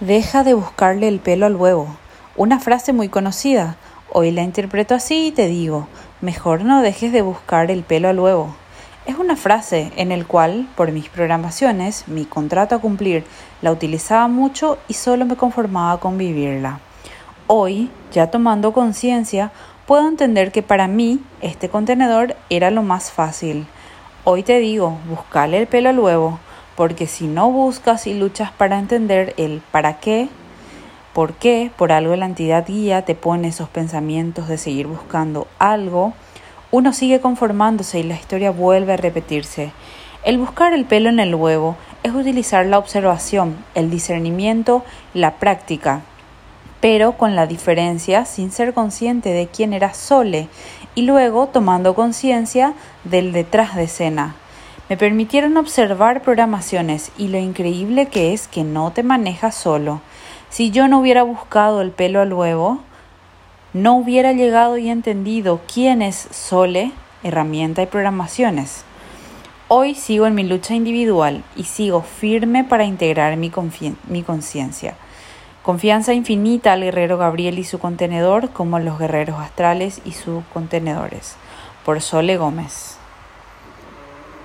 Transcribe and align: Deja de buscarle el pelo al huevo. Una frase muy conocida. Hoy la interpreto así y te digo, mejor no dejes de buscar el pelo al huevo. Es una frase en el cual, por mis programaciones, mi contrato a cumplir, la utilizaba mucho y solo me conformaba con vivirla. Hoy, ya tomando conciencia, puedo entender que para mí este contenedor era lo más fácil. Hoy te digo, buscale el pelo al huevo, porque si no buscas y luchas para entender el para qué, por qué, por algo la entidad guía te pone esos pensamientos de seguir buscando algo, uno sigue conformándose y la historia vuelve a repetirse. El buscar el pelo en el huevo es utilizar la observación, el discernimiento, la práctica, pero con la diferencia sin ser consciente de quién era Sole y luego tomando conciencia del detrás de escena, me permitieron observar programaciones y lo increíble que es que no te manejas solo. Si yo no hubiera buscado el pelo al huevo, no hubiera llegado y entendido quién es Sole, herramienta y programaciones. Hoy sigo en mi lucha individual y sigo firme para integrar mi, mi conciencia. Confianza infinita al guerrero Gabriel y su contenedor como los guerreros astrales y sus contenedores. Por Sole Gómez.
Deja 0.00 0.44
de 0.44 0.52
buscarle 0.52 1.08
el 1.08 1.20
pelo 1.20 1.46
al 1.46 1.56
huevo. 1.56 1.88
Una 2.36 2.60
frase 2.60 2.92
muy 2.92 3.08
conocida. 3.08 3.76
Hoy 4.12 4.30
la 4.30 4.42
interpreto 4.42 4.94
así 4.94 5.28
y 5.28 5.32
te 5.32 5.48
digo, 5.48 5.88
mejor 6.20 6.66
no 6.66 6.82
dejes 6.82 7.12
de 7.12 7.22
buscar 7.22 7.70
el 7.70 7.82
pelo 7.82 8.10
al 8.10 8.20
huevo. 8.20 8.54
Es 9.06 9.16
una 9.16 9.36
frase 9.36 9.90
en 9.96 10.12
el 10.12 10.26
cual, 10.26 10.68
por 10.76 10.92
mis 10.92 11.08
programaciones, 11.08 12.08
mi 12.08 12.26
contrato 12.26 12.74
a 12.74 12.78
cumplir, 12.78 13.24
la 13.62 13.72
utilizaba 13.72 14.28
mucho 14.28 14.76
y 14.86 14.92
solo 14.92 15.24
me 15.24 15.36
conformaba 15.36 15.98
con 15.98 16.18
vivirla. 16.18 16.80
Hoy, 17.46 17.90
ya 18.12 18.30
tomando 18.30 18.74
conciencia, 18.74 19.50
puedo 19.86 20.06
entender 20.06 20.52
que 20.52 20.62
para 20.62 20.88
mí 20.88 21.20
este 21.40 21.70
contenedor 21.70 22.36
era 22.50 22.70
lo 22.70 22.82
más 22.82 23.10
fácil. 23.10 23.66
Hoy 24.24 24.42
te 24.42 24.58
digo, 24.58 24.98
buscale 25.08 25.56
el 25.56 25.66
pelo 25.66 25.88
al 25.88 25.98
huevo, 25.98 26.38
porque 26.76 27.06
si 27.06 27.26
no 27.26 27.50
buscas 27.50 28.06
y 28.06 28.14
luchas 28.14 28.52
para 28.52 28.78
entender 28.78 29.34
el 29.38 29.62
para 29.70 29.98
qué, 29.98 30.28
por 31.12 31.32
qué, 31.32 31.70
por 31.76 31.92
algo 31.92 32.14
la 32.16 32.26
entidad 32.26 32.66
guía 32.66 33.02
te 33.06 33.14
pone 33.14 33.48
esos 33.48 33.68
pensamientos 33.68 34.48
de 34.48 34.58
seguir 34.58 34.86
buscando 34.86 35.48
algo, 35.58 36.12
uno 36.70 36.92
sigue 36.92 37.20
conformándose 37.20 37.98
y 37.98 38.02
la 38.02 38.14
historia 38.14 38.50
vuelve 38.50 38.92
a 38.92 38.98
repetirse. 38.98 39.72
El 40.24 40.38
buscar 40.38 40.74
el 40.74 40.84
pelo 40.84 41.08
en 41.08 41.20
el 41.20 41.34
huevo 41.34 41.76
es 42.02 42.12
utilizar 42.12 42.66
la 42.66 42.78
observación, 42.78 43.56
el 43.74 43.90
discernimiento, 43.90 44.84
la 45.14 45.36
práctica, 45.36 46.02
pero 46.80 47.12
con 47.12 47.34
la 47.34 47.46
diferencia 47.46 48.24
sin 48.26 48.50
ser 48.50 48.74
consciente 48.74 49.30
de 49.30 49.46
quién 49.46 49.72
era 49.72 49.94
Sole 49.94 50.48
y 50.94 51.02
luego 51.02 51.46
tomando 51.46 51.94
conciencia 51.94 52.74
del 53.04 53.32
detrás 53.32 53.74
de 53.76 53.84
escena, 53.84 54.36
me 54.88 54.96
permitieron 54.96 55.56
observar 55.56 56.22
programaciones 56.22 57.10
y 57.18 57.28
lo 57.28 57.38
increíble 57.38 58.06
que 58.06 58.32
es 58.32 58.46
que 58.46 58.62
no 58.62 58.92
te 58.92 59.02
manejas 59.02 59.54
solo. 59.54 60.00
Si 60.48 60.70
yo 60.70 60.86
no 60.86 61.00
hubiera 61.00 61.24
buscado 61.24 61.80
el 61.80 61.90
pelo 61.90 62.20
al 62.20 62.32
huevo, 62.32 62.80
no 63.72 63.96
hubiera 63.96 64.32
llegado 64.32 64.78
y 64.78 64.88
entendido 64.88 65.60
quién 65.72 66.02
es 66.02 66.28
Sole, 66.30 66.92
herramienta 67.24 67.82
y 67.82 67.86
programaciones. 67.86 68.84
Hoy 69.68 69.96
sigo 69.96 70.28
en 70.28 70.36
mi 70.36 70.44
lucha 70.44 70.74
individual 70.74 71.42
y 71.56 71.64
sigo 71.64 72.02
firme 72.02 72.62
para 72.62 72.84
integrar 72.84 73.36
mi, 73.36 73.50
mi 74.08 74.22
conciencia. 74.22 74.94
Confianza 75.64 76.14
infinita 76.14 76.74
al 76.74 76.82
guerrero 76.82 77.18
Gabriel 77.18 77.58
y 77.58 77.64
su 77.64 77.80
contenedor 77.80 78.50
como 78.50 78.78
los 78.78 79.00
guerreros 79.00 79.40
astrales 79.40 80.00
y 80.04 80.12
sus 80.12 80.44
contenedores. 80.54 81.34
Por 81.84 82.00
Sole 82.00 82.36
Gómez. 82.36 82.98